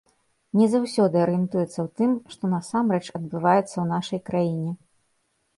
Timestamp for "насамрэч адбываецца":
2.55-3.73